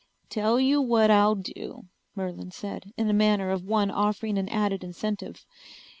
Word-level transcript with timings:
"Tell 0.29 0.59
you 0.59 0.81
what 0.81 1.11
I'll 1.11 1.35
do," 1.35 1.85
Merlin 2.15 2.49
said, 2.49 2.91
in 2.97 3.07
a 3.07 3.13
manner 3.13 3.51
of 3.51 3.63
one 3.67 3.91
offering 3.91 4.39
an 4.39 4.49
added 4.49 4.83
incentive. 4.83 5.45